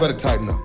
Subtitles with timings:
[0.00, 0.62] better tighten up.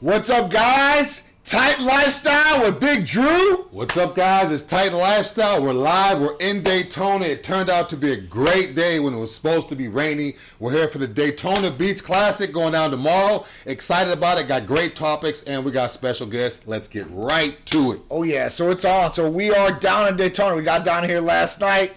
[0.00, 1.30] What's up, guys?
[1.44, 3.68] Titan Lifestyle with Big Drew.
[3.70, 4.50] What's up, guys?
[4.50, 5.62] It's Titan Lifestyle.
[5.62, 6.20] We're live.
[6.20, 7.24] We're in Daytona.
[7.26, 10.34] It turned out to be a great day when it was supposed to be rainy.
[10.58, 13.44] We're here for the Daytona Beach Classic going down tomorrow.
[13.64, 14.48] Excited about it.
[14.48, 16.66] Got great topics and we got special guests.
[16.66, 18.00] Let's get right to it.
[18.10, 19.12] Oh yeah, so it's on.
[19.12, 20.56] So we are down in Daytona.
[20.56, 21.92] We got down here last night.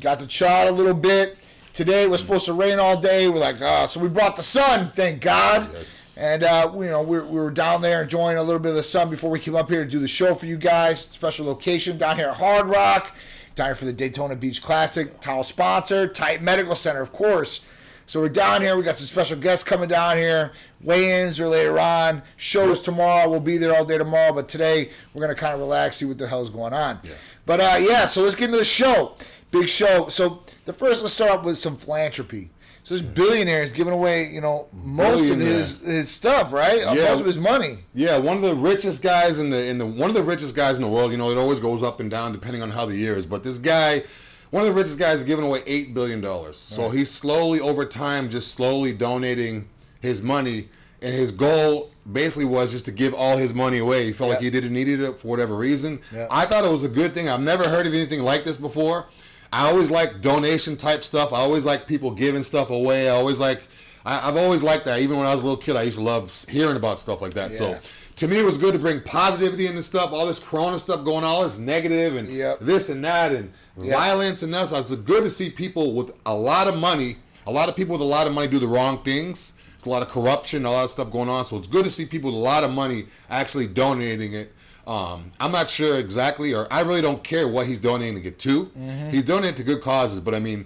[0.00, 1.36] Got to chart a little bit.
[1.72, 3.28] Today it was supposed to rain all day.
[3.28, 4.90] We're like, ah, so we brought the sun.
[4.94, 5.70] Thank God.
[5.72, 6.18] Yes.
[6.20, 8.74] And uh, we, you know, we, we were down there enjoying a little bit of
[8.74, 11.00] the sun before we came up here to do the show for you guys.
[11.00, 13.12] Special location down here at Hard Rock,
[13.54, 15.18] down here for the Daytona Beach Classic.
[15.20, 17.62] Towel sponsor, Titan Medical Center, of course.
[18.04, 18.76] So we're down here.
[18.76, 20.52] We got some special guests coming down here.
[20.82, 22.22] Weigh-ins are later on.
[22.36, 23.30] Shows tomorrow.
[23.30, 24.34] We'll be there all day tomorrow.
[24.34, 27.00] But today we're gonna kind of relax, see what the hell's going on.
[27.02, 27.12] Yeah.
[27.46, 29.16] But uh, yeah, so let's get into the show.
[29.52, 30.08] Big show.
[30.08, 32.50] So the first, let's start off with some philanthropy.
[32.84, 36.80] So this billionaire is giving away, you know, most of his his stuff, right?
[36.84, 37.10] Uh, Yeah.
[37.10, 37.78] Most of his money.
[37.94, 40.74] Yeah, one of the richest guys in the in the one of the richest guys
[40.76, 41.12] in the world.
[41.12, 43.24] You know, it always goes up and down depending on how the year is.
[43.24, 44.02] But this guy,
[44.50, 46.58] one of the richest guys, is giving away eight billion dollars.
[46.58, 49.68] So he's slowly over time, just slowly donating
[50.00, 50.68] his money,
[51.02, 54.06] and his goal basically was just to give all his money away.
[54.06, 56.00] He felt like he didn't need it for whatever reason.
[56.12, 56.26] Yeah.
[56.32, 57.28] I thought it was a good thing.
[57.28, 59.06] I've never heard of anything like this before.
[59.52, 61.32] I always like donation type stuff.
[61.32, 63.08] I always like people giving stuff away.
[63.08, 63.62] I always like.
[64.04, 65.00] I, I've always liked that.
[65.00, 67.34] Even when I was a little kid, I used to love hearing about stuff like
[67.34, 67.52] that.
[67.52, 67.58] Yeah.
[67.58, 67.78] So
[68.16, 70.12] to me, it was good to bring positivity into stuff.
[70.12, 72.58] All this Corona stuff going on, all this negative and Yep.
[72.62, 73.96] this and that and Yep.
[73.96, 74.68] violence and that.
[74.68, 77.92] So it's good to see people with a lot of money, a lot of people
[77.92, 79.52] with a lot of money do the wrong things.
[79.76, 81.44] It's a lot of corruption, a lot of stuff going on.
[81.44, 84.52] So it's good to see people with a lot of money actually donating it.
[84.86, 88.64] Um, I'm not sure exactly, or I really don't care what he's donating it to.
[88.66, 89.10] Mm-hmm.
[89.10, 90.64] He's donating to good causes, but I mean,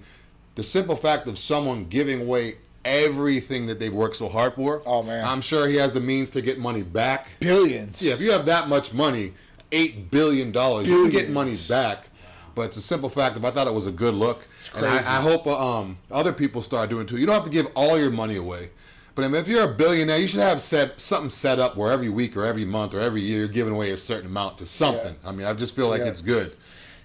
[0.55, 2.55] the simple fact of someone giving away
[2.87, 4.81] everything that they've worked so hard for.
[4.87, 5.25] Oh, man.
[5.25, 7.29] I'm sure he has the means to get money back.
[7.41, 8.01] Billions.
[8.01, 9.35] Yeah, if you have that much money,
[9.73, 12.09] eight billion dollars, you can get money back.
[12.55, 14.97] But it's a simple fact of I thought it was a good look, and I.
[14.97, 17.19] I hope uh, um, other people start doing too.
[17.19, 18.71] You don't have to give all your money away,
[19.17, 21.91] but I mean, if you're a billionaire, you should have set something set up where
[21.91, 24.67] every week or every month or every year you're giving away a certain amount to
[24.67, 25.17] something.
[25.25, 26.07] I mean, I just feel like Yeah.
[26.09, 26.53] it's good.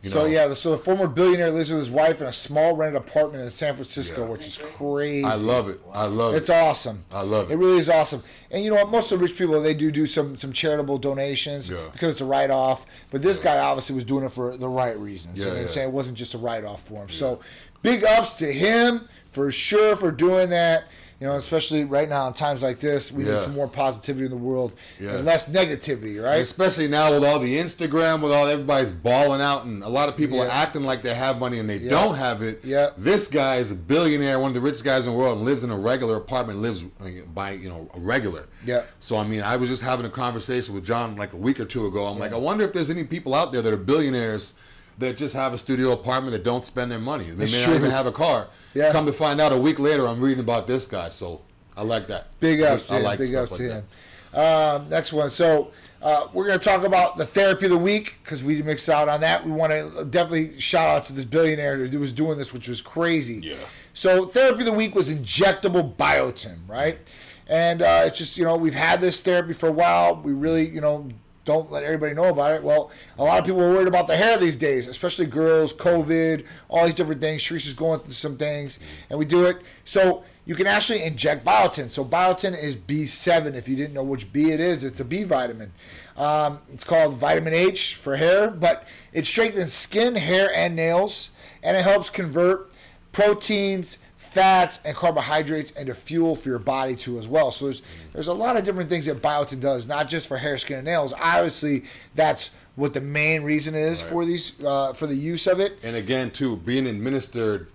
[0.03, 0.25] You So know?
[0.25, 3.49] yeah, so the former billionaire lives with his wife in a small rented apartment in
[3.51, 5.23] San Francisco, which is crazy.
[5.23, 5.79] I love it.
[5.93, 6.53] I love It's it.
[6.53, 7.05] It's awesome.
[7.11, 7.53] I love it.
[7.53, 8.23] It really is awesome.
[8.49, 8.89] And you know what?
[8.89, 11.77] Most of the rich people they do do some some charitable donations Yeah.
[11.93, 12.87] because it's a write off.
[13.11, 15.37] But this guy obviously was doing it for the right reasons.
[15.37, 15.87] you Yeah, know what I'm saying?
[15.89, 17.09] It wasn't just a write off for him.
[17.09, 17.39] So
[17.83, 20.85] big ups to him for sure for doing that.
[21.21, 24.31] You know, especially right now in times like this, we need some more positivity in
[24.31, 25.11] the world Yeah.
[25.17, 26.41] and less negativity, right?
[26.41, 30.17] Especially now with all the Instagram, with all everybody's balling out, and a lot of
[30.17, 32.65] people are acting like they have money and they don't have it.
[32.65, 32.89] Yeah.
[32.97, 35.63] This guy is a billionaire, one of the richest guys in the world, and lives
[35.63, 36.57] in a regular apartment.
[36.57, 36.81] Lives
[37.35, 38.47] by you know a regular.
[38.65, 38.81] Yeah.
[38.99, 41.65] So I mean, I was just having a conversation with John like a week or
[41.65, 42.07] two ago.
[42.07, 44.55] I'm like, I wonder if there's any people out there that are billionaires
[45.01, 47.25] that just have a studio apartment that don't spend their money.
[47.25, 47.73] They It's may true.
[47.73, 48.47] not even have a car.
[48.73, 48.91] Yeah.
[48.91, 51.09] Come to find out, a week later, I'm reading about this guy.
[51.09, 51.41] So
[51.75, 52.27] I like that.
[52.39, 53.03] Big ups I him.
[53.03, 53.83] like Big ups like to him.
[54.33, 55.29] Um, next one.
[55.29, 58.87] So uh, we're going to talk about the therapy of the week because we mixed
[58.89, 59.45] out on that.
[59.45, 62.79] We want to definitely shout out to this billionaire who was doing this, which was
[62.81, 63.41] crazy.
[63.43, 63.55] Yeah.
[63.93, 66.97] So therapy of the week was injectable biotin, right?
[67.47, 70.15] And uh, it's just you know we've had this therapy for a while.
[70.21, 71.09] We really you know
[71.45, 72.63] don't let everybody know about it.
[72.63, 76.45] Well, a lot of people are worried about the hair these days, especially girls, COVID,
[76.69, 77.41] all these different things.
[77.41, 78.79] Sharice's going through some things,
[79.09, 79.57] and we do it.
[79.83, 81.89] So you can actually inject biotin.
[81.89, 83.55] So biotin is B7.
[83.55, 85.73] If you didn't know which B it is, it's a B vitamin.
[86.17, 91.31] Um, it's called vitamin H for hair, but it strengthens skin, hair, and nails,
[91.63, 92.71] and it helps convert
[93.11, 93.97] proteins,
[94.31, 97.51] fats, and carbohydrates and into fuel for your body too as well.
[97.51, 97.81] So there's
[98.13, 100.85] there's a lot of different things that biotin does, not just for hair, skin, and
[100.85, 101.13] nails.
[101.13, 101.83] Obviously,
[102.15, 105.77] that's what the main reason is for these uh, for the use of it.
[105.83, 107.67] and again too being administered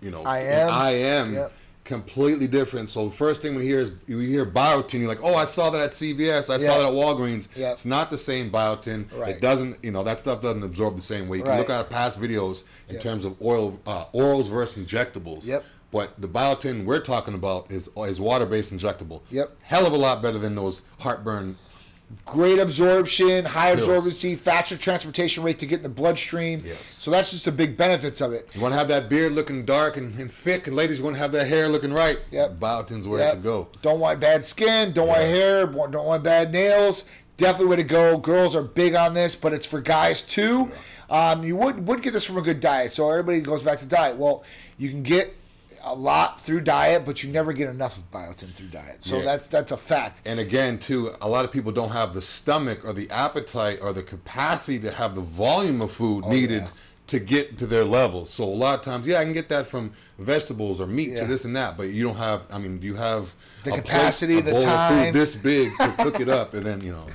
[0.00, 0.70] you know I am.
[0.70, 1.52] i am Yep.
[1.84, 5.34] Completely different so the first thing we hear is you hear biotin you're like oh
[5.34, 9.04] i saw that at cvs i saw that at walgreens it's not the same biotin
[9.18, 9.30] Right.
[9.36, 11.58] it doesn't you know that stuff doesn't absorb the same way you can Right.
[11.58, 13.02] look at our past videos in Yep.
[13.02, 15.64] terms of oil uh, orals versus injectables Yep.
[15.90, 19.50] but the biotin we're talking about is is water-based injectable Yep.
[19.62, 21.58] hell of a lot better than those heartburn
[22.24, 23.88] Great absorption, high Pills.
[23.88, 26.62] absorbency, faster transportation rate to get in the bloodstream.
[26.64, 26.86] Yes.
[26.86, 28.48] So that's just the big benefits of it.
[28.54, 31.20] you want to have that beard looking dark and, and thick and ladies want to
[31.22, 32.58] have their hair looking right Yep.
[32.58, 33.32] biotin's where Yep.
[33.32, 34.92] it to go Don't want bad skin.
[34.92, 35.66] Don't want hair.
[35.66, 37.04] Don't want bad nails.
[37.38, 38.18] Definitely way to go.
[38.18, 40.70] Girls are big on this, but it's for guys too.
[41.10, 42.92] Um, you would would get this from a good diet.
[42.92, 44.16] So everybody goes back to diet.
[44.16, 44.44] Well,
[44.78, 45.34] you can get
[45.84, 49.02] a lot through diet, but you never get enough of biotin through diet.
[49.02, 49.24] So Yeah.
[49.24, 50.22] that's that's a fact.
[50.24, 53.92] And again, too, a lot of people don't have the stomach or the appetite or
[53.92, 56.70] the capacity to have the volume of food oh, needed Oh, yeah.
[57.08, 58.30] to get to their levels.
[58.30, 61.24] So a lot of times, yeah, I can get that from vegetables or meat Yeah.
[61.24, 62.46] or this and that, but you don't have.
[62.50, 65.12] I mean, do you have The plate- capacity, a the bowl of food time.
[65.12, 67.06] this big to cook it up, and then you know,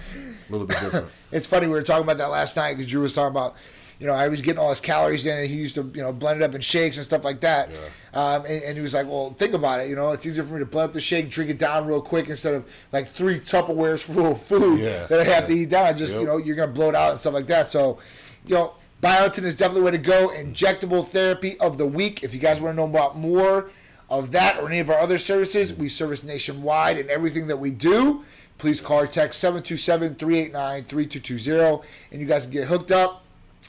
[0.50, 1.08] a little bit different.
[1.32, 3.56] It's funny we were talking about that last night because Drew was talking about,
[4.00, 6.14] you know, I was getting all his calories in, and he used to, you know,
[6.14, 7.70] blend it up in shakes and stuff like that.
[8.14, 9.90] Um, and, and he was like, "Well, think about it.
[9.90, 12.02] You know, it's easier for me to blend up the shake, drink it down real
[12.02, 15.70] quick instead of like three Tupperwares full of food Yeah, that I have to eat
[15.70, 15.86] down.
[15.86, 17.70] I just, you know, you're gonna blow it out and stuff like that.
[17.70, 18.00] So,
[18.46, 20.30] you know." Biotin is definitely the way to go.
[20.30, 22.24] Injectable therapy of the week.
[22.24, 23.70] If you guys want to know about more
[24.10, 27.70] of that or any of our other services, we service nationwide and everything that we
[27.70, 28.24] do.
[28.58, 33.24] Please call or text 727-389-3220 and you guys can get hooked up.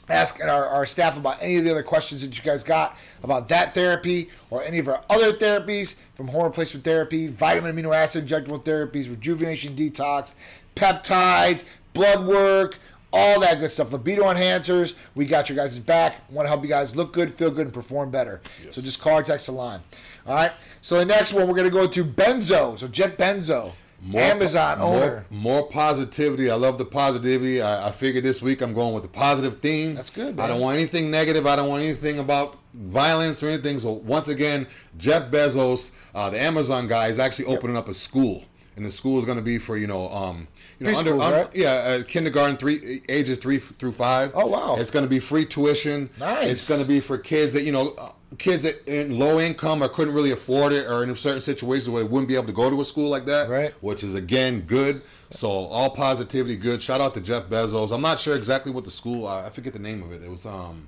[0.09, 3.47] Ask our, our staff about any of the other questions that you guys got about
[3.49, 8.27] that therapy or any of our other therapies from hormone replacement therapy, vitamin amino acid
[8.27, 10.33] injectable therapies, rejuvenation detox,
[10.75, 11.63] peptides,
[11.93, 12.79] blood work,
[13.11, 13.91] all that good stuff.
[13.91, 16.29] Libido enhancers, we got your guys' back.
[16.29, 18.41] Want to help you guys look good, feel good, and perform better.
[18.71, 19.81] So just call or text the line.
[20.25, 20.51] All right.
[20.81, 22.79] So the next one, we're going to go to Bezos.
[22.79, 23.73] So Jeff Bezos,
[24.13, 25.25] Amazon more, owner.
[25.29, 26.49] More positivity.
[26.49, 27.61] I love the positivity.
[27.61, 29.95] I, I figured this week I'm going with the positive theme.
[29.95, 31.45] That's good, I don't want anything negative.
[31.45, 33.79] I don't want anything about violence or anything.
[33.79, 34.67] So once again,
[34.97, 38.43] Jeff Bezos, uh, the Amazon guy, is actually opening up a school,
[38.75, 40.47] and the school is going to be for you know, um,
[40.79, 41.53] you know, under, right?
[41.55, 44.31] yeah, uh, kindergarten, three ages three through five.
[44.33, 44.75] Oh, wow.
[44.77, 46.09] It's going to be free tuition.
[46.19, 46.47] Nice.
[46.47, 48.13] It's going to be for kids that you know.
[48.37, 52.03] Kids that in low income or couldn't really afford it, or in certain situations where
[52.03, 53.73] they wouldn't be able to go to a school like that, Right.
[53.81, 55.01] which is again good.
[55.31, 56.81] So all positivity, good.
[56.83, 57.91] Shout out to Jeff Bezos.
[57.91, 59.25] I'm not sure exactly what the school.
[59.27, 60.21] I I forget the name of it.
[60.23, 60.87] It was um.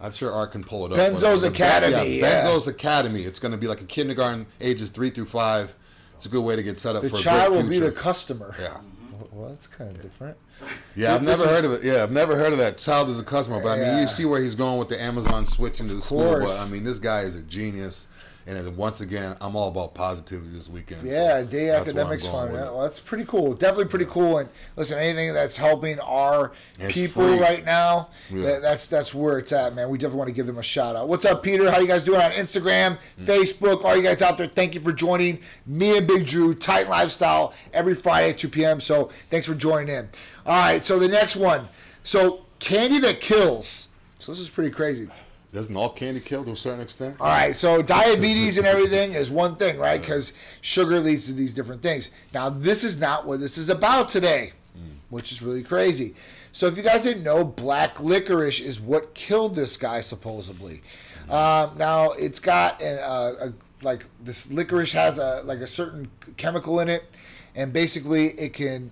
[0.00, 0.98] I'm sure Art can pull it up.
[0.98, 2.40] Bezos but it was a- Academy, yeah.
[2.44, 3.22] Bezos Academy.
[3.22, 5.74] It's going to be like a kindergarten, ages three through five.
[6.16, 7.92] It's a good way to get set up The for a child will be the
[7.92, 8.54] customer.
[8.58, 8.78] Yeah.
[9.34, 10.36] Well, that's kind of different.
[10.94, 11.82] Yeah, I've never was- heard of it.
[11.82, 12.78] Yeah, I've never heard of that.
[12.78, 14.00] Child is a customer, but I mean, Yeah.
[14.02, 16.38] you see where he's going with the Amazon switch into the school.
[16.40, 16.56] But.
[16.58, 18.06] I mean, this guy is a genius.
[18.46, 21.00] And then once again, I'm all about positivity this weekend.
[21.00, 22.52] so Yeah, day that's academics fun.
[22.52, 23.54] Yeah, well, that's pretty cool.
[23.54, 24.36] Definitely pretty cool.
[24.36, 27.38] And listen, anything that's helping our It's people free.
[27.38, 28.58] right now, Yeah.
[28.58, 29.88] that's that's where it's at, man.
[29.88, 31.08] We definitely want to give them a shout out.
[31.08, 31.70] What's up, Peter?
[31.70, 33.24] How you guys doing on Instagram, Mm.
[33.24, 33.82] Facebook?
[33.82, 37.54] All you guys out there, thank you for joining me and Big Drew, Titan Lifestyle,
[37.72, 38.78] every Friday at 2 p.m.
[38.78, 40.10] So thanks for joining in.
[40.44, 41.68] All right, so the next one.
[42.02, 43.88] So candy that kills.
[44.18, 45.08] So this is pretty crazy.
[45.54, 47.16] Doesn't all candy kill to a certain extent?
[47.20, 50.00] All right, so diabetes and everything is one thing, right?
[50.00, 52.10] Because sugar leads to these different things.
[52.32, 54.52] Now, this is not what this is about today,
[55.10, 56.16] which is really crazy.
[56.50, 60.82] So, if you guys didn't know, black licorice is what killed this guy, supposedly.
[61.30, 66.10] Um, now, it's got an, uh, a, like this licorice has a like a certain
[66.36, 67.04] chemical in it,
[67.54, 68.90] and basically it can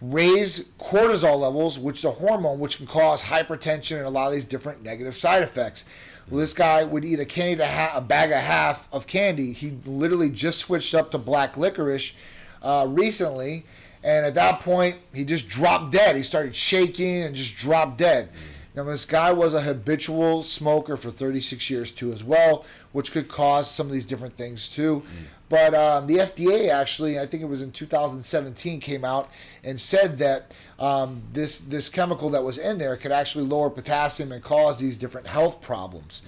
[0.00, 4.32] raise cortisol levels, which is a hormone which can cause hypertension and a lot of
[4.32, 5.84] these different negative side effects.
[6.28, 9.52] Well, this guy would eat a candy to ha- a bag of half of candy.
[9.52, 12.14] He literally just switched up to black licorice
[12.62, 13.66] uh, recently,
[14.02, 16.16] and at that point, he just dropped dead.
[16.16, 18.30] He started shaking and just dropped dead.
[18.74, 23.28] Now, this guy was a habitual smoker for 36 years too, as well, which could
[23.28, 25.02] cause some of these different things too.
[25.48, 29.28] But um, the FDA actually, I think it was in 2017, came out
[29.64, 34.30] and said that um, this this chemical that was in there could actually lower potassium
[34.30, 36.22] and cause these different health problems.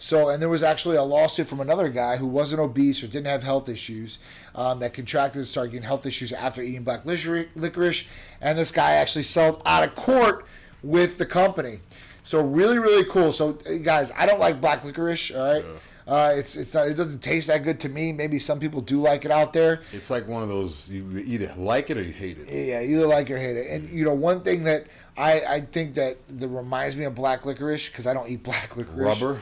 [0.00, 3.26] So, and there was actually a lawsuit from another guy who wasn't obese or didn't
[3.26, 4.20] have health issues
[4.54, 8.06] um, that contracted and started getting health issues after eating black licorice, licorice.
[8.40, 10.46] And this guy actually settled out of court
[10.82, 11.80] with the company.
[12.22, 13.32] So really, really cool.
[13.32, 15.30] So uh, guys, I don't like black licorice.
[15.30, 15.64] All right,
[16.06, 18.12] uh, it's it's not, it doesn't taste that good to me.
[18.12, 19.80] Maybe some people do like it out there.
[19.92, 22.48] It's like one of those you either like it or you hate it.
[22.48, 23.66] Yeah, either like it or hate it.
[23.68, 24.86] And you know, one thing that
[25.18, 28.76] I, I think that that reminds me of black licorice because I don't eat black
[28.76, 29.20] licorice.
[29.20, 29.40] Rubber.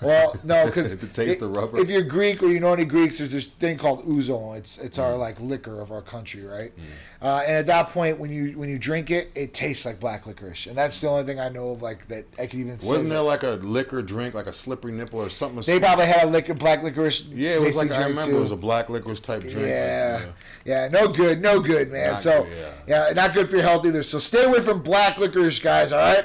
[0.00, 1.78] Well, no, because The taste of rubber.
[1.80, 4.56] If you're Greek or you know any Greeks, there's this thing called ouzo.
[4.56, 6.72] It's it's our like liquor of our country, right?
[7.20, 10.24] Uh, and at that point, when you when you drink it, it tastes like black
[10.26, 12.78] licorice, and that's the only thing I know of like that I could even.
[12.78, 15.60] say Wasn't that- there like a liquor drink, like a slippery nipple or something?
[15.62, 17.24] They probably had a liquor black licorice.
[17.26, 18.38] yeah, it was like I remember too.
[18.38, 19.56] it was a black licorice type drink.
[19.56, 20.24] like, Yeah.
[20.64, 22.12] yeah, no good, no good, man.
[22.12, 23.12] Not so, good, yeah.
[23.14, 24.02] not good for your health either.
[24.04, 25.17] So stay away from black
[25.62, 25.92] guys.
[25.92, 26.24] All right.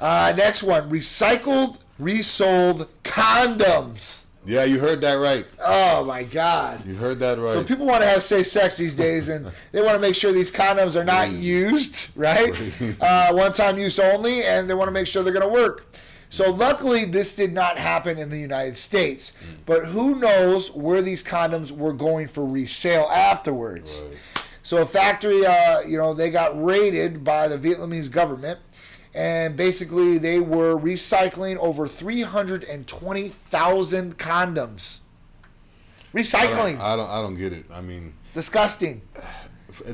[0.00, 4.24] Uh, next one: recycled, resold condoms.
[4.46, 5.46] Yeah, you heard that right.
[5.64, 6.84] Oh my God.
[6.84, 7.52] You heard that right.
[7.52, 10.32] So people want to have safe sex these days, and they want to make sure
[10.32, 12.52] these condoms are not used, right?
[13.00, 15.86] Uh, one-time use only, and they want to make sure they're going to work.
[16.28, 19.32] So luckily, this did not happen in the United States.
[19.66, 24.04] But who knows where these condoms were going for resale afterwards?
[24.04, 24.43] Right.
[24.64, 28.58] So a factory, uh, you know, they got raided by the Vietnamese government,
[29.14, 35.00] and basically they were recycling over 320,000 condoms.
[36.14, 37.10] I Recycling, don't, I don't.
[37.10, 37.66] I don't get it.
[37.72, 39.02] I mean, disgusting.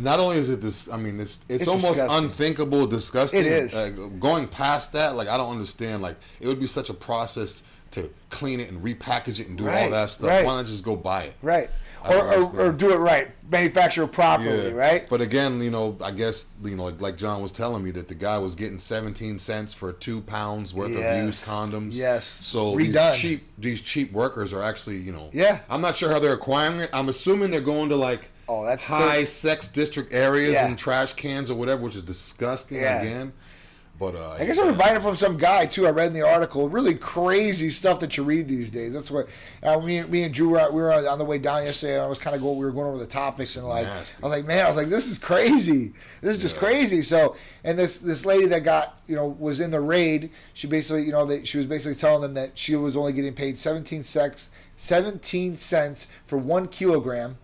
[0.00, 0.90] not only is it this.
[0.90, 2.24] I mean, it's it's, It's almost disgusting.
[2.24, 3.40] unthinkable, disgusting.
[3.40, 3.74] It is.
[3.74, 3.88] Uh,
[4.20, 6.02] going past that, like I don't understand.
[6.02, 9.68] Like it would be such a process to clean it and repackage it and do
[9.68, 10.28] all that stuff.
[10.28, 10.44] right.
[10.44, 11.34] Why not just go buy it?
[11.42, 11.68] Right.
[12.08, 13.28] Or, or, or do it right.
[13.50, 15.06] Manufacture it properly, right?
[15.10, 18.08] But again, you know, I guess you know, like, like John was telling me that
[18.08, 21.18] the guy was getting 17 cents for two pounds worth Yes.
[21.20, 21.88] of used condoms.
[21.92, 22.24] Yes.
[22.24, 23.12] So Redone.
[23.12, 25.58] these cheap these cheap workers are actually, you know, Yeah.
[25.68, 26.90] I'm not sure how they're acquiring it.
[26.94, 30.66] I'm assuming they're going to like Oh, that's high the- sex district areas Yeah.
[30.68, 33.00] and trash cans or whatever, which is disgusting Yeah.
[33.02, 33.32] again.
[34.00, 35.86] But uh, I guess I was buying it from some guy too.
[35.86, 38.94] I read in the article really crazy stuff that you read these days.
[38.94, 39.28] That's what
[39.62, 41.96] uh, me, me and Drew were, we were on the way down yesterday.
[41.96, 42.56] And I was kind of going.
[42.58, 44.16] We were going over the topics and like Nasty.
[44.22, 45.92] I was like, man, I was like, this is crazy.
[46.22, 46.60] This is just Yeah.
[46.60, 47.02] crazy.
[47.02, 50.30] So and this this lady that got you know was in the raid.
[50.54, 53.34] She basically you know they, she was basically telling them that she was only getting
[53.34, 57.36] paid seventeen cents seventeen cents for one kilogram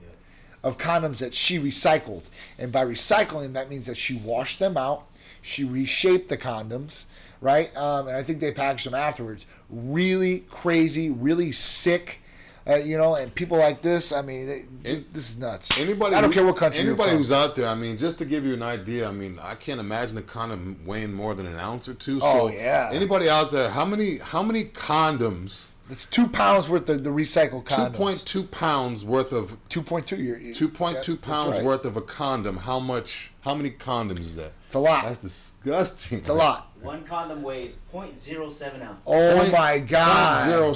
[0.65, 2.25] of condoms that she recycled.
[2.59, 5.05] And by recycling, that means that she washed them out,
[5.47, 7.05] she reshaped the condoms,
[7.41, 7.75] right?
[7.77, 9.47] Um, and I think they packaged them afterwards.
[9.71, 12.21] Really crazy, really sick.
[12.69, 15.79] Uh, you know, and people like this, I mean, they, It- this is nuts.
[15.79, 18.45] Anybody, I don't care what country Anybody who's out there, I mean, just to give
[18.45, 21.89] you an idea, I mean, I can't imagine a condom weighing more than an ounce
[21.89, 22.19] or two.
[22.21, 22.91] Oh, yeah.
[22.93, 25.75] Anybody out there, how many how many condoms?
[25.89, 27.93] It's two pounds worth of the recycled Two condoms.
[27.95, 30.17] point two pounds worth of two point two.
[30.17, 31.65] You're, two point two yeah, that's pounds right.
[31.65, 32.57] worth of a condom.
[32.57, 33.33] How much?
[33.43, 34.53] How many condoms is that?
[34.67, 35.05] It's a lot.
[35.05, 36.19] That's disgusting.
[36.19, 36.73] It's a lot.
[36.83, 39.05] One condom weighs 0.07 ounces.
[39.07, 40.45] Oh Point- my god.
[40.45, 40.73] Zero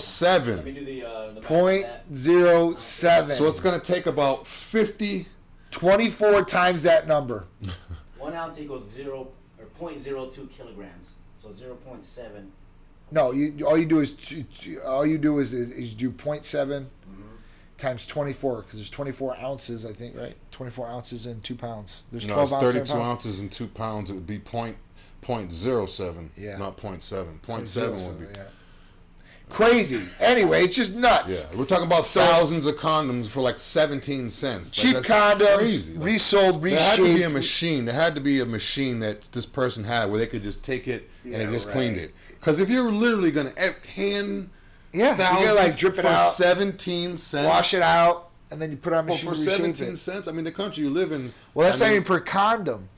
[0.56, 2.04] Let me do the, uh, the math Point on that.
[2.16, 3.36] zero seven.
[3.36, 5.26] So it's gonna take about fifty.
[5.72, 7.46] 24 times that number.
[8.18, 11.12] One ounce equals zero or 0.02 kilograms.
[11.36, 12.48] So 0.7.
[13.12, 14.14] No, you all you do is
[14.86, 16.86] all you do is is, is you do 0.7 mm-hmm.
[17.76, 20.36] times 24 because there's 24 ounces, I think, right?
[20.52, 22.02] 24 ounces in two pounds.
[22.12, 22.66] There's No, 12 it's ounces.
[22.66, 23.04] in thirty-two pound.
[23.10, 24.10] ounces and two pounds.
[24.10, 24.76] It would be point
[25.22, 26.30] point zero seven.
[26.36, 26.56] Yeah.
[26.56, 27.38] Not point seven.
[27.40, 28.26] Point seven would be.
[28.38, 28.44] Yeah.
[29.50, 30.00] Crazy.
[30.20, 31.48] Anyway, it's just nuts.
[31.50, 34.70] Yeah, we're talking about thousands of condoms for like seventeen cents.
[34.70, 35.92] Cheap that's condoms, crazy.
[35.94, 37.84] Like, resold, there had to be a machine.
[37.84, 40.86] There had to be a machine that this person had where they could just take
[40.86, 41.72] it and it just right.
[41.72, 42.14] cleaned it.
[42.28, 43.52] Because if you're literally gonna
[43.94, 44.50] hand
[44.92, 48.62] Yeah, you thousands gotta like drip it for out, seventeen cents, wash it out, and
[48.62, 49.96] then you put it on a Well, machine for seventeen it.
[49.96, 51.34] cents, I mean the country you live in.
[51.54, 52.88] Well, that's I not mean, even per condom.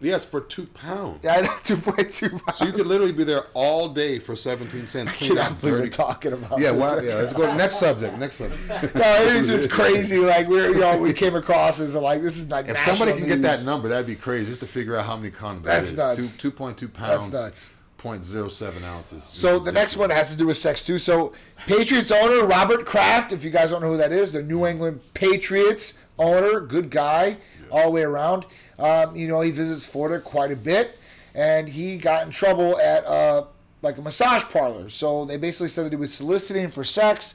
[0.00, 1.20] Yes for two pounds.
[1.24, 5.10] Yeah, I know, 2.2 So you could literally be there all day for seventeen cents.
[5.10, 7.14] I cannot believe we're talking about Yeah, why, yeah.
[7.14, 8.18] Let's go next subject.
[8.18, 8.94] Next subject.
[8.94, 10.18] No, it is just crazy.
[10.18, 13.26] Like we're, you know, we came across as like this is like If somebody can
[13.26, 14.46] get that number, that'd be crazy.
[14.46, 16.18] Just to figure out how many condoms That's that is.
[16.18, 16.36] nuts.
[16.36, 17.30] Two two point two pounds.
[17.30, 17.70] That's nuts.
[17.98, 19.24] Point zero seven ounces.
[19.24, 20.98] So the next one has to do with sex too.
[20.98, 21.32] So
[21.66, 25.00] Patriots owner Robert Kraft, if you guys don't know who that is, the New England
[25.14, 27.36] Patriots owner, good guy
[27.70, 28.46] all the way around.
[28.78, 30.98] Um, you know, he visits Florida quite a bit,
[31.34, 33.44] and he got in trouble at uh,
[33.82, 34.88] like a massage parlor.
[34.88, 37.34] So they basically said that he was soliciting for sex,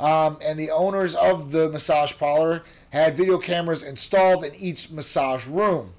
[0.00, 5.46] um, and the owners of the massage parlor had video cameras installed in each massage
[5.46, 5.92] room.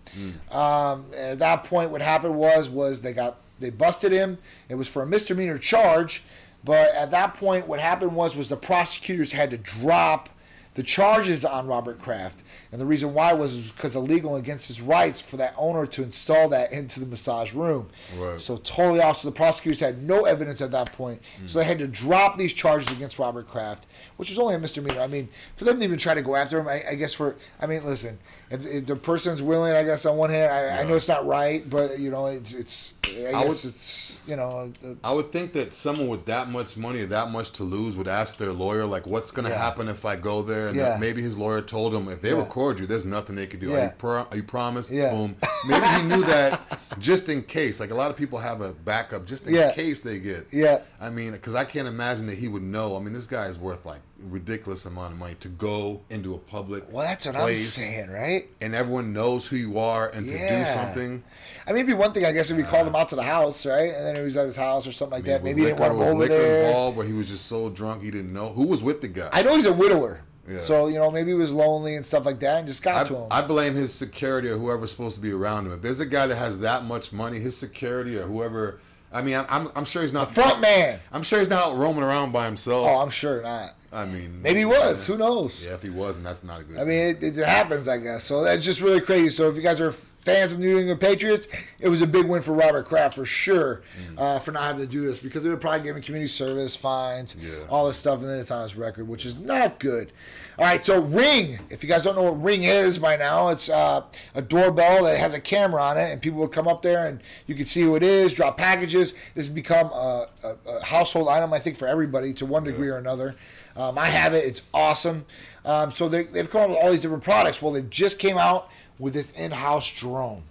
[0.52, 4.38] Um, and at that point, what happened was was they got they busted him.
[4.70, 6.24] It was for a misdemeanor charge,
[6.64, 10.30] but at that point, what happened was was the prosecutors had to drop
[10.76, 15.20] the charges on Robert Kraft, and the reason why was because illegal against his rights
[15.20, 17.90] for that owner to install that into the massage room.
[18.18, 18.40] Right.
[18.40, 19.18] So totally off.
[19.18, 22.54] So the prosecutors had no evidence at that point, so they had to drop these
[22.54, 25.02] charges against Robert Kraft, which was only a misdemeanor.
[25.02, 27.36] I mean, for them to even try to go after him, I, I guess for
[27.60, 28.18] I mean, listen,
[28.52, 31.26] if, if the person's willing, I guess on one hand, I, I know it's not
[31.26, 34.72] right, but you know, it's it's I, I guess would- it's you know.
[34.86, 38.08] uh, I would think that someone with that much money that much to lose would
[38.08, 39.58] ask their lawyer, like, "What's going to Yeah.
[39.58, 40.90] happen if I go there?" And Yeah.
[40.92, 42.40] that maybe his lawyer told him, "If they Yeah.
[42.40, 43.74] record you, there's nothing they can do.
[43.76, 44.90] Are, you pro- are you promised?
[44.92, 45.12] Yeah.
[45.12, 45.36] Boom.
[45.68, 46.62] Maybe he knew that
[47.00, 47.80] just in case.
[47.80, 49.72] Like a lot of people have a backup just in Yeah.
[49.72, 50.48] case they get.
[50.52, 50.80] Yeah.
[51.02, 52.96] I mean, because I can't imagine that he would know.
[52.96, 54.00] I mean, this guy is worth like
[54.30, 58.50] ridiculous amount of money to go into a public Well, that's what I'm saying, right?
[58.60, 61.24] and everyone knows who you are and to do something.
[61.66, 63.24] I mean, it'd be one thing, I guess, if we called him out to the
[63.24, 63.94] house, right?
[63.94, 65.36] And then he was at his house or something like that.
[65.36, 66.66] I mean, Maybe he was didn't want him was over there.
[66.68, 69.30] involved where he was just so drunk he didn't know who was with the guy.
[69.32, 70.22] I know he's a widower.
[70.50, 70.60] Yeah.
[70.60, 73.16] So, you know, maybe he was lonely and stuff like that and just got to
[73.16, 73.28] him.
[73.30, 75.74] I, I blame his security or whoever's supposed to be around him.
[75.74, 78.80] If there's a guy that has that much money, his security or whoever
[79.12, 81.00] I mean, I'm, I'm, sure he's not Front man.
[81.12, 82.88] I'm sure he's not roaming around by himself.
[82.88, 83.74] Oh, I'm sure not.
[83.92, 85.08] I mean, Maybe he was.
[85.08, 85.66] Who knows?
[85.66, 86.78] Yeah, if he was, and that's not a good.
[86.78, 88.24] I mean, it, it happens, I guess.
[88.24, 89.30] So that's just really crazy.
[89.30, 91.48] So if you guys are fans of New England Patriots,
[91.80, 93.82] it was a big win for Robert Kraft for sure
[94.14, 94.20] Mm.
[94.20, 96.76] uh, for not having to do this because they would probably give him community service
[96.76, 97.56] fines, Yeah.
[97.68, 100.12] all this stuff, and then it's on his record, which is not good.
[100.60, 101.58] All right, so Ring.
[101.70, 104.04] If you guys don't know what Ring is by now, it's uh,
[104.36, 107.22] a doorbell that has a camera on it, and people would come up there and
[107.48, 109.14] you can see who it is, drop packages.
[109.36, 112.90] This has become a, a, a household item, I think, for everybody to one degree
[112.90, 113.36] or another.
[113.78, 114.44] Um, I have it.
[114.44, 115.26] It's awesome.
[115.64, 117.62] Um, so they, they've come up with all these different products.
[117.62, 120.44] Well, they just came out with this in-house drone.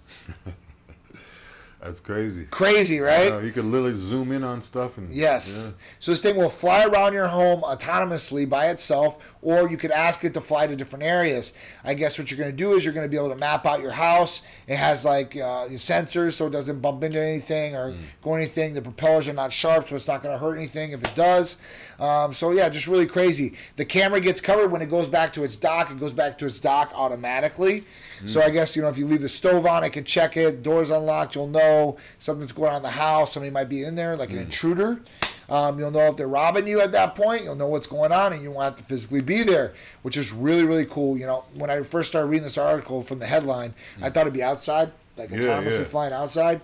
[1.81, 2.45] That's crazy.
[2.51, 3.31] Crazy, right?
[3.31, 5.73] Uh, you can literally zoom in on stuff and Yes.
[5.99, 10.25] So this thing will fly around your home autonomously by itself, or you could ask
[10.25, 11.53] it to fly to different areas.
[11.85, 13.65] I guess what you're going to do is you're going to be able to map
[13.65, 14.41] out your house.
[14.67, 18.73] It has like uh, sensors, so it doesn't bump into anything or go anything.
[18.73, 21.55] The propellers are not sharp, so it's not going to hurt anything if it does.
[21.97, 23.53] Um, so yeah, just really crazy.
[23.77, 25.91] The camera gets covered when it goes back to its dock.
[25.91, 27.85] It goes back to its dock automatically.
[28.25, 30.61] So I guess you know if you leave the stove on, it can check it.
[30.63, 33.33] Doors unlocked, you'll know something's going on in the house.
[33.33, 35.01] Somebody might be in there, like an intruder.
[35.49, 37.43] Um, you'll know if they're robbing you at that point.
[37.43, 39.73] You'll know what's going on, and you won't have to physically be there,
[40.03, 41.17] which is really really cool.
[41.17, 44.33] You know, when I first started reading this article from the headline, I thought it'd
[44.33, 45.83] be outside, like Yeah, autonomously yeah.
[45.85, 46.61] flying outside.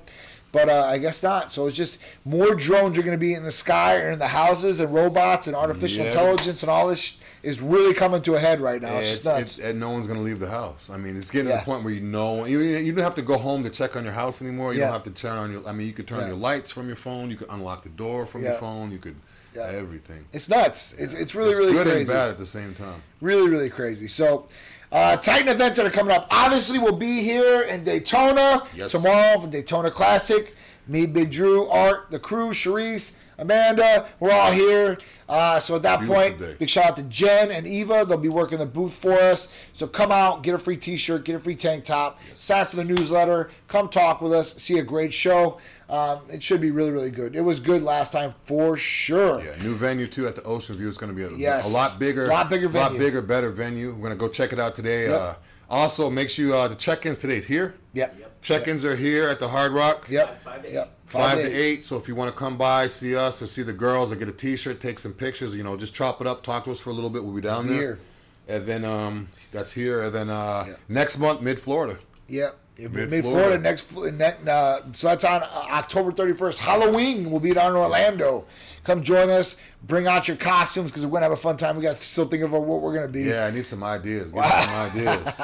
[0.52, 1.52] But uh, I guess not.
[1.52, 4.28] So it's just more drones are going to be in the sky or in the
[4.28, 6.12] houses, and robots and artificial Yeah.
[6.12, 7.14] intelligence and all this sh-
[7.46, 8.98] is really coming to a head right now.
[8.98, 10.90] It's, it's, it's, and no one's gonna leave the house.
[10.90, 13.22] I mean, it's getting to the point where you know you, you don't have to
[13.22, 14.74] go home to check on your house anymore.
[14.74, 14.86] You Yeah.
[14.88, 15.68] don't have to turn on your.
[15.68, 16.28] I mean, you could turn Yeah.
[16.28, 17.30] your lights from your phone.
[17.30, 18.50] You could unlock the door from Yeah.
[18.52, 18.92] your phone.
[18.92, 19.16] You could
[19.56, 19.68] Yeah.
[19.68, 20.26] everything.
[20.34, 20.94] It's nuts.
[20.98, 22.00] It's it's really It's really good crazy.
[22.00, 23.02] and bad at the same time.
[23.22, 24.08] Really really crazy.
[24.08, 24.48] So.
[24.92, 26.26] Uh, Titan events that are coming up.
[26.30, 28.92] Obviously, we'll be here in Daytona Yes.
[28.92, 30.56] tomorrow for Daytona Classic.
[30.88, 34.98] Me, Big Drew, Art, the crew, Sharice, Amanda, we're all here.
[35.28, 36.56] Uh, so at that Beautiful point, day.
[36.60, 38.06] big shout out to Jen and Eva.
[38.08, 39.56] They'll be working the booth for us.
[39.74, 42.76] So come out, get a free T-shirt, get a free tank top, sign up for
[42.76, 45.60] the newsletter, come talk with us, see a great show.
[45.90, 47.36] Um, it should be really, really good.
[47.36, 49.44] It was good last time for sure.
[49.44, 50.88] Yeah, new venue too at the Ocean View.
[50.90, 51.70] It's going to be a, Yes.
[51.70, 53.94] a lot bigger, Lot bigger lot bigger, better venue.
[53.94, 55.10] We're going to go check it out today.
[55.10, 55.22] Yep.
[55.22, 55.34] Uh,
[55.70, 57.76] also, make sure uh, the check-ins today is here.
[57.94, 58.16] Yep.
[58.20, 58.35] Yep.
[58.46, 60.06] Check-ins are here at the Hard Rock.
[60.08, 60.44] Yep.
[60.44, 60.92] Five to Yep.
[61.08, 61.84] Five, to eight.
[61.84, 64.28] So if you want to come by, see us, or see the girls, or get
[64.28, 66.92] a T-shirt, take some pictures, you know, just chop it up, talk to us for
[66.92, 67.24] a little bit.
[67.24, 67.82] We'll be down Be there.
[67.82, 68.00] here.
[68.48, 70.04] And then um, that's here.
[70.04, 70.74] And then uh, Yeah.
[70.88, 71.98] next month, mid Florida.
[72.28, 72.56] Yep.
[72.78, 73.22] Mid Mid-Florida.
[73.22, 76.58] Florida next, fl- ne- uh, so that's on uh, October 31st.
[76.58, 78.46] Halloween will be down in Orlando.
[78.84, 79.56] Come join us.
[79.84, 81.78] Bring out your costumes because we're gonna have a fun time.
[81.78, 83.22] We got to still think about what we're gonna be.
[83.24, 84.32] Yeah, I need some ideas.
[84.32, 85.42] Give me some ideas.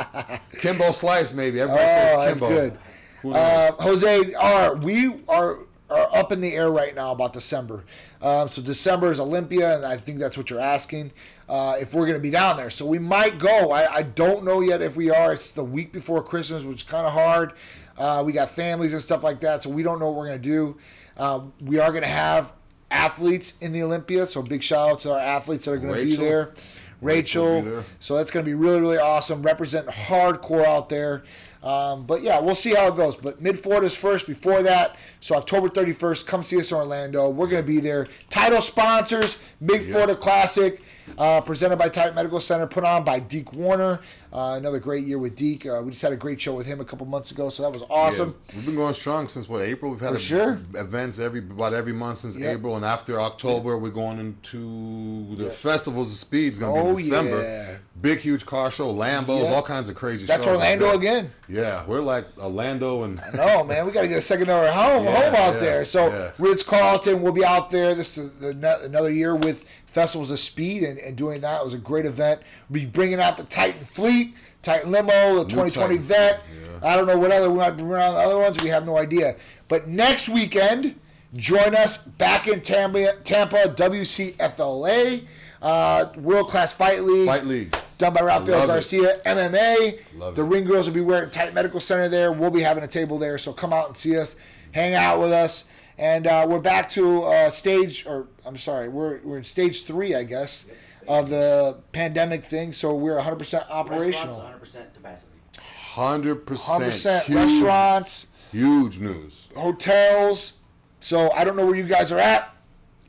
[0.60, 1.62] Kimbo Slice, maybe.
[1.62, 2.56] Everybody Oh, says that's Kimbo.
[2.56, 2.80] good.
[3.22, 3.72] Who Uh.
[3.74, 5.58] Jose, are we are
[5.90, 7.84] are up in the air right now about December.
[8.22, 11.12] Um, so December is Olympia, and I think that's what you're asking.
[11.52, 13.74] Uh, if we're going to be down there, so we might go.
[13.74, 15.34] I, I don't know yet if we are.
[15.34, 17.52] It's the week before Christmas, which is kind of hard.
[17.98, 20.42] Uh, we got families and stuff like that, so we don't know what we're going
[20.42, 20.78] to do.
[21.18, 22.54] Um, we are going to have
[22.90, 26.06] athletes in the Olympia, so big shout out to our athletes that are going to
[26.06, 26.54] be there.
[27.02, 29.42] Rachel Rachel, so that's going to be really, really awesome.
[29.42, 31.24] Representing hardcore out there.
[31.64, 33.16] Um, but yeah, we'll see how it goes.
[33.16, 34.96] But Mid Florida's first before that.
[35.20, 37.30] So October 31st, come see us in Orlando.
[37.30, 38.08] We're going to be there.
[38.30, 39.92] Title sponsors, Big Yeah.
[39.92, 40.82] Florida Classic,
[41.18, 44.00] uh, presented by Titan Medical Center, put on by Deke Warner.
[44.34, 45.66] Uh, another great year with Deke.
[45.66, 47.72] Uh, we just had a great show with him a couple months ago, so that
[47.72, 48.34] was awesome.
[48.50, 49.92] Yeah, we've been going strong since what April.
[49.92, 50.60] We've had a- sure.
[50.76, 52.52] events every about every month since Yeah.
[52.52, 56.48] April, and after October, we're going into the festivals of speed.
[56.54, 57.42] It's going to Oh, be December.
[57.42, 57.78] yeah.
[58.02, 60.26] Big huge car show, Lambos, all kinds of crazy.
[60.26, 61.32] That's Orlando again.
[61.50, 65.26] Yeah, we're like Orlando and No, man, we got to get a secondary home, Yeah,
[65.30, 65.84] home out there.
[65.86, 66.32] So.
[66.40, 67.94] Ritz Carlton will be out there.
[67.94, 71.60] This is the, the, another year with Festivals of Speed and, and doing that.
[71.60, 72.42] It was a great event.
[72.70, 76.42] We'll be bringing out the Titan Fleet, Titan Limo, the 2020 Titan Vet.
[76.46, 78.62] Fleet, I don't know what other we might bring around the other ones.
[78.64, 79.36] We have no idea.
[79.68, 80.98] But next weekend,
[81.36, 85.26] join us back in Tampa, Tampa WCFLA,
[85.62, 87.76] uh, World Class Fight League Fight League.
[87.98, 88.74] done by Rafael Love it.
[88.74, 90.00] Garcia, MMA.
[90.16, 90.48] Love the it.
[90.48, 92.32] Ring Girls will be wearing Titan Medical Center there.
[92.32, 94.38] We'll be having a table there, so come out and see us,
[94.72, 95.66] hang out with us,
[96.02, 100.16] and uh, we're back to uh, stage, or I'm sorry, we're we're in stage three,
[100.16, 100.66] I guess,
[101.08, 102.74] of the pandemic thing.
[102.74, 105.32] So we're 100 percent Restaurants, operational, 100% capacity.
[105.54, 105.62] 100%.
[105.96, 109.48] 100 percent, percent restaurants, huge news.
[109.56, 110.54] hotels.
[111.00, 112.54] So I don't know where you guys are at,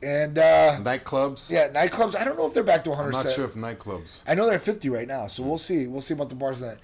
[0.01, 1.49] and uh, Nightclubs.
[1.49, 2.15] yeah, nightclubs.
[2.15, 3.15] I don't know if they're back to 100.
[3.15, 4.21] I'm not sure if nightclubs.
[4.27, 5.87] I know they're at 50 right now, so we'll see.
[5.87, 6.77] We'll see about the bars then.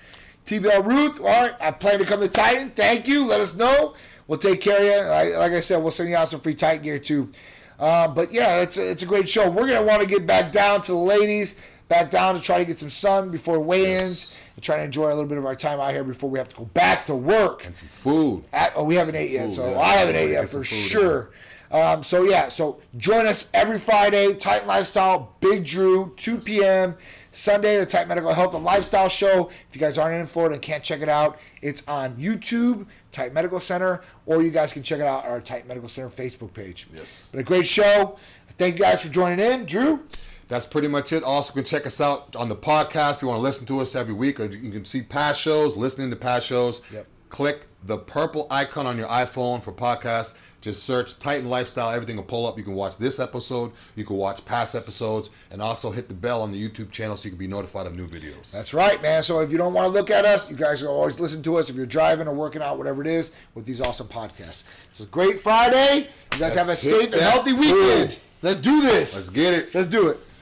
[0.49, 2.71] TBL Ruth, all right, I plan to come to Titan.
[2.71, 3.23] Thank you.
[3.23, 3.93] Let us know.
[4.25, 5.11] We'll take care of you.
[5.11, 7.31] I, like I said, we'll send you out some free Titan gear too.
[7.77, 9.47] Uh, but yeah, it's a, it's a great show.
[9.47, 11.55] We're gonna want to get back down to the ladies,
[11.87, 15.13] back down to try to get some sun before weigh-ins, and try to enjoy a
[15.13, 17.63] little bit of our time out here before we have to go back to work.
[17.63, 18.43] And some food.
[18.51, 19.79] At, oh, we haven't ate yet, Food, so yeah.
[19.79, 21.29] I haven't ate yet for food, sure.
[21.71, 26.95] Um, so yeah, so join us every Friday, Titan Lifestyle, Big Drew, 2 p.m.
[27.31, 29.49] Sunday, the Titan Medical Health and Lifestyle Show.
[29.69, 33.33] If you guys aren't in Florida and can't check it out, it's on YouTube, Titan
[33.33, 36.53] Medical Center, or you guys can check it out on our Titan Medical Center Facebook
[36.53, 36.87] page.
[36.93, 37.29] Yes.
[37.31, 38.17] But a great show.
[38.57, 40.01] Thank you guys for joining in, Drew.
[40.47, 41.23] That's pretty much it.
[41.23, 43.17] Also, can check us out on the podcast.
[43.17, 45.77] If you want to listen to us every week, or you can see past shows,
[45.77, 46.81] listening to past shows.
[46.91, 47.05] Yep.
[47.29, 50.33] Click the purple icon on your iPhone for podcasts.
[50.61, 51.91] Just search Titan Lifestyle.
[51.91, 52.57] Everything will pull up.
[52.57, 53.71] You can watch this episode.
[53.95, 57.25] You can watch past episodes, and also hit the bell on the YouTube channel so
[57.25, 58.51] you can be notified of new videos.
[58.51, 59.23] That's right, man.
[59.23, 61.57] So if you don't want to look at us, you guys can always listen to
[61.57, 64.63] us if you're driving or working out, whatever it is, with these awesome podcasts.
[64.93, 66.07] So great Friday.
[66.33, 68.19] You guys Let's have a safe and healthy weekend.
[68.41, 69.15] Let's do this.
[69.15, 69.73] Let's get it.
[69.73, 70.19] Let's do it.